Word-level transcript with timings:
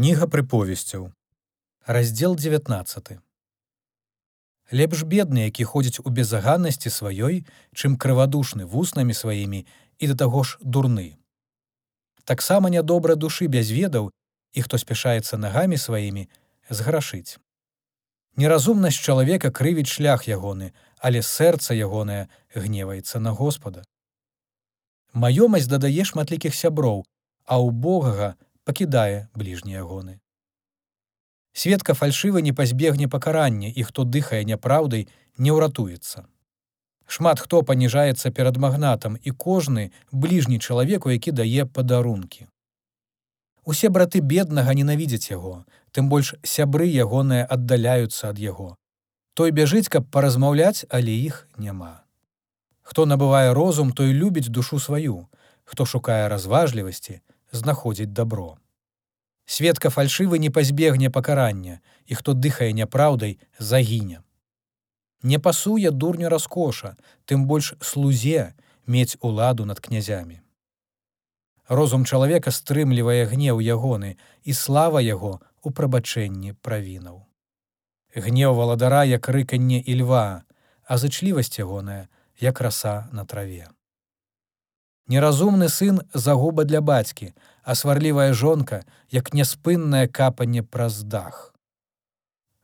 Кніга 0.00 0.24
прыповесцяў. 0.32 1.12
Раздзел 1.84 2.34
19. 2.34 3.20
Лепш 4.72 5.02
бедны, 5.04 5.44
які 5.44 5.64
ходзіць 5.68 6.00
у 6.00 6.08
безаганнасці 6.08 6.88
сваёй, 6.88 7.44
чым 7.76 7.98
крывадушны 8.00 8.64
вуснамі 8.64 9.12
сваімі 9.12 9.60
і 9.98 10.08
да 10.08 10.16
таго 10.24 10.40
ж 10.40 10.56
дурны. 10.64 11.20
Таксама 12.24 12.72
нядобра 12.72 13.12
душы 13.12 13.44
без 13.44 13.68
ведаў 13.68 14.08
і 14.56 14.64
хто 14.64 14.80
спяшаецца 14.80 15.36
нагамі 15.36 15.76
сваімі 15.76 16.32
зграшыць. 16.70 17.36
Неразумнасць 18.40 19.04
чалавека 19.04 19.52
крывіць 19.52 19.92
шлях 19.92 20.24
ягоны, 20.24 20.72
але 20.96 21.20
сэрца 21.20 21.76
ягонае 21.76 22.32
гневаецца 22.56 23.20
на 23.20 23.36
Господа. 23.36 23.84
Маёмасць 25.12 25.68
дадае 25.68 26.08
шматлікіх 26.08 26.56
сяброў, 26.56 27.04
а 27.44 27.60
ў 27.60 27.68
Богага 27.68 28.40
пакідае 28.70 29.26
бліжнія 29.34 29.82
гоны. 29.82 30.20
Светка 31.52 31.94
фальшывы 31.98 32.42
не 32.46 32.52
пазбегне 32.52 33.08
пакарання 33.08 33.68
і 33.74 33.82
хто 33.82 34.04
дыхае 34.06 34.44
няпраўдай, 34.46 35.08
не 35.36 35.50
ўратуецца. 35.50 36.22
Шмат 37.10 37.40
хто 37.42 37.62
паніжаецца 37.66 38.30
перад 38.30 38.62
магнатам 38.62 39.16
і 39.18 39.30
кожны 39.34 39.90
бліжні 40.12 40.58
чалавеку, 40.62 41.10
які 41.10 41.34
дае 41.34 41.66
падарункі. 41.66 42.46
Усе 43.64 43.90
браты 43.90 44.20
беднага 44.20 44.74
ненавідзяць 44.78 45.34
яго, 45.34 45.64
тым 45.90 46.06
больш 46.12 46.34
сябры 46.46 46.86
ягоныя 46.86 47.48
аддаляюцца 47.56 48.30
ад 48.30 48.38
яго. 48.38 48.76
Той 49.34 49.50
бяжыць, 49.50 49.90
каб 49.90 50.06
паразмаўляць, 50.14 50.86
але 50.88 51.10
іх 51.10 51.48
няма. 51.58 52.06
Хто 52.82 53.06
набывае 53.06 53.50
розум, 53.54 53.90
той 53.92 54.14
любіць 54.14 54.48
душу 54.48 54.78
сваю, 54.78 55.26
хто 55.64 55.86
шукае 55.86 56.28
разважлівасці, 56.28 57.20
знаходзіць 57.52 58.12
добро. 58.12 58.58
Светка 59.44 59.90
фальшывы 59.90 60.38
не 60.38 60.50
пазбегне 60.50 61.10
пакарання, 61.10 61.80
і 62.06 62.14
хто 62.14 62.32
дыхае 62.32 62.72
няпраўдай, 62.72 63.38
загіне. 63.58 64.22
Не 65.22 65.38
пасуе 65.38 65.90
дурню 65.90 66.28
раскоша, 66.28 66.96
тым 67.26 67.46
больш 67.46 67.74
слузе 67.80 68.54
мець 68.86 69.16
уладу 69.20 69.64
над 69.64 69.80
князямі. 69.80 70.40
Розум 71.68 72.04
чалавека 72.04 72.50
стрымлівае 72.50 73.26
гнеў 73.30 73.60
ягоны 73.62 74.16
і 74.42 74.52
слава 74.54 75.02
яго 75.02 75.40
у 75.62 75.70
прабачэнні 75.70 76.54
правінаў. 76.66 77.26
Гнеў 78.14 78.54
валадара 78.54 79.04
як 79.04 79.28
рыканне 79.28 79.78
і 79.78 80.02
льва, 80.02 80.42
а 80.82 80.98
зычлівасць 80.98 81.58
ягоная, 81.58 82.08
як 82.38 82.60
раса 82.60 83.08
на 83.12 83.24
траве. 83.24 83.68
Неразумны 85.08 85.68
сын 85.68 86.02
загуба 86.14 86.64
для 86.64 86.80
бацькі, 86.80 87.32
а 87.62 87.74
сварлівая 87.74 88.32
жонка, 88.32 88.84
як 89.10 89.34
няспыннае 89.34 90.08
капанне 90.08 90.62
праз 90.62 91.02
дах. 91.02 91.54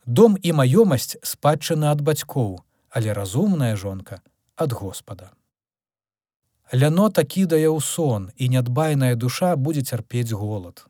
Дом 0.06 0.37
і 0.43 0.53
маёмасць 0.53 1.19
спадчына 1.23 1.91
ад 1.91 2.01
бацькоў, 2.01 2.62
але 2.91 3.12
разумная 3.12 3.77
жонка 3.77 4.23
ад 4.56 4.73
Господа. 4.73 5.33
Лянота 6.73 7.23
кідае 7.23 7.67
ў 7.70 7.81
сон, 7.83 8.31
і 8.37 8.48
нядбайная 8.50 9.15
душа 9.15 9.56
будзе 9.56 9.83
цярпець 9.83 10.31
голад. 10.31 10.87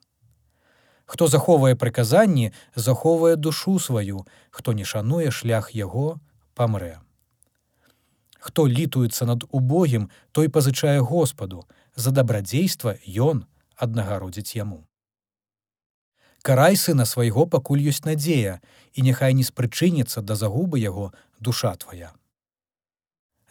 Хто 1.04 1.28
захоўвае 1.28 1.76
прыказанні, 1.76 2.52
захоўвае 2.74 3.36
душу 3.36 3.78
сваю, 3.78 4.26
хто 4.50 4.72
не 4.72 4.84
шануе 4.84 5.30
шлях 5.30 5.70
яго, 5.72 6.18
памрэ. 6.54 6.98
Хто 8.56 8.64
літуецца 8.68 9.26
над 9.28 9.44
убогім, 9.52 10.08
той 10.32 10.48
пазычае 10.48 11.00
Господу, 11.04 11.66
за 11.94 12.10
дабрадзейства 12.10 12.94
ён 13.04 13.42
аднагародзіць 13.76 14.56
яму. 14.56 14.78
Карай 16.40 16.80
сына 16.80 17.04
свайго 17.04 17.44
пакуль 17.44 17.84
ёсць 17.92 18.08
надзея, 18.08 18.54
і 18.96 19.04
няхай 19.04 19.36
не 19.36 19.44
спрычыніцца 19.44 20.24
да 20.24 20.38
загубы 20.40 20.80
яго 20.80 21.12
душа 21.36 21.74
твая. 21.76 22.16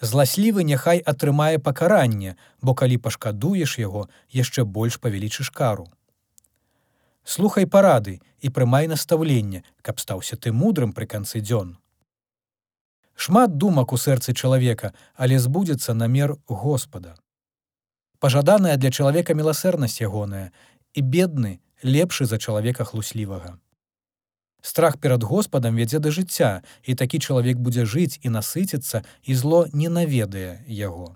Зласлівы 0.02 0.66
няхай 0.66 1.06
атрымае 1.06 1.62
пакаранне, 1.62 2.34
бо 2.66 2.74
калі 2.74 2.98
пашкадуеш 2.98 3.78
яго, 3.78 4.10
яшчэ 4.34 4.66
больш 4.66 4.98
павялічыш 4.98 5.54
кару. 5.54 5.86
Слухай 7.22 7.70
парады 7.70 8.22
і 8.42 8.50
прымай 8.50 8.90
настаўленне, 8.90 9.62
каб 9.86 10.02
стаўся 10.02 10.34
ты 10.36 10.50
мудрым 10.50 10.98
пры 10.98 11.06
канцы 11.06 11.46
дзён. 11.46 11.78
Шмат 13.16 13.58
думак 13.58 13.94
у 13.94 13.98
сэрцы 13.98 14.34
чалавека, 14.34 14.94
але 15.16 15.40
збудзецца 15.40 15.94
намер 15.94 16.36
Господа. 16.48 17.16
Пажаданая 18.20 18.76
для 18.78 18.92
чалавека 18.92 19.34
міласэрнасць 19.34 20.02
ягоная, 20.04 20.52
і 20.94 21.02
бедны 21.02 21.60
лепшы 21.84 22.26
за 22.26 22.38
чалавека 22.38 22.84
хлуслівага. 22.84 23.60
Страх 24.62 24.98
перад 24.98 25.24
Господам 25.24 25.76
вядзе 25.76 26.00
да 26.00 26.12
жыцця, 26.12 26.64
і 26.84 26.96
такі 26.96 27.20
чалавек 27.20 27.58
будзе 27.58 27.86
жыць 27.86 28.20
і 28.22 28.34
насыціцца, 28.34 29.04
і 29.24 29.36
зло 29.36 29.68
не 29.72 29.90
наведае 29.90 30.66
яго. 30.68 31.16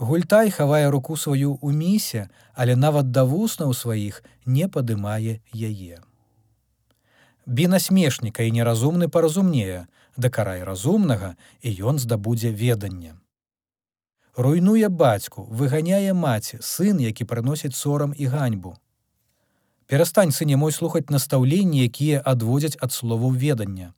Гультай 0.00 0.48
хавае 0.50 0.88
руку 0.88 1.16
сваю 1.20 1.60
ў 1.60 1.76
місе, 1.76 2.32
але 2.56 2.74
нават 2.74 3.12
да 3.12 3.28
вуснаў 3.28 3.76
сваіх 3.76 4.24
не 4.46 4.64
падымае 4.64 5.44
яе. 5.52 6.00
Бі 7.50 7.66
насмешніка 7.66 8.44
і 8.46 8.52
неразумны 8.54 9.08
паразумнее, 9.08 9.86
дакарай 10.16 10.62
разумнага, 10.62 11.34
і 11.66 11.70
ён 11.82 11.98
здабудзе 11.98 12.52
веданне. 12.54 13.16
Руйнуе 14.36 14.88
бацьку, 14.88 15.42
выганяе 15.50 16.14
маці, 16.14 16.60
сын, 16.62 17.00
які 17.02 17.26
прыносіць 17.26 17.74
сорам 17.74 18.14
і 18.16 18.30
ганьбу. 18.30 18.76
Перастань 19.90 20.30
сыне 20.30 20.54
мой 20.54 20.70
слухаць 20.70 21.10
настаўленні, 21.10 21.82
якія 21.82 22.22
адводзяць 22.22 22.78
ад 22.78 22.94
словаў 22.94 23.34
ведання. 23.34 23.90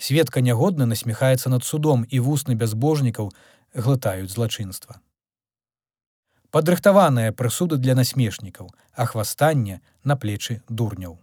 Светка 0.00 0.40
нягодна 0.40 0.86
насміхаецца 0.86 1.52
над 1.52 1.68
судом 1.68 2.08
і 2.08 2.24
вусны 2.24 2.56
бязбожнікаў 2.56 3.32
глытаюць 3.74 4.32
злачынства. 4.32 5.00
Падрыхтаваныя 6.48 7.36
прысуды 7.36 7.76
для 7.76 7.94
насмешнікаў, 7.94 8.72
а 8.96 9.04
хвастанне 9.04 9.82
на 10.02 10.16
плечы 10.16 10.62
дурняў. 10.68 11.20